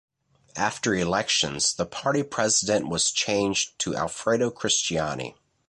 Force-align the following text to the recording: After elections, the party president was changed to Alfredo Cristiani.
After 0.55 0.95
elections, 0.95 1.75
the 1.75 1.85
party 1.85 2.23
president 2.23 2.89
was 2.89 3.11
changed 3.11 3.77
to 3.77 3.95
Alfredo 3.95 4.49
Cristiani. 4.49 5.35